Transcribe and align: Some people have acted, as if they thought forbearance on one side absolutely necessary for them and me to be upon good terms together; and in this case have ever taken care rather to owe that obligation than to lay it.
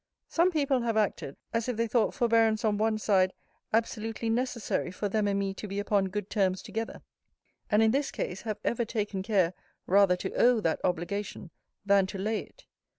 Some 0.27 0.49
people 0.49 0.81
have 0.81 0.97
acted, 0.97 1.37
as 1.53 1.69
if 1.69 1.77
they 1.77 1.85
thought 1.85 2.15
forbearance 2.15 2.65
on 2.65 2.79
one 2.79 2.97
side 2.97 3.33
absolutely 3.71 4.31
necessary 4.31 4.89
for 4.89 5.07
them 5.07 5.27
and 5.27 5.37
me 5.37 5.53
to 5.53 5.67
be 5.67 5.77
upon 5.77 6.05
good 6.09 6.27
terms 6.27 6.63
together; 6.63 7.03
and 7.69 7.83
in 7.83 7.91
this 7.91 8.09
case 8.09 8.41
have 8.41 8.57
ever 8.63 8.83
taken 8.83 9.21
care 9.21 9.53
rather 9.85 10.15
to 10.15 10.33
owe 10.33 10.59
that 10.59 10.81
obligation 10.83 11.51
than 11.85 12.07
to 12.07 12.17
lay 12.17 12.39
it. 12.39 12.65